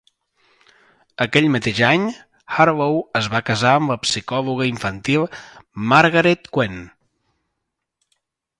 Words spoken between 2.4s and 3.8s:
Harlow es va casar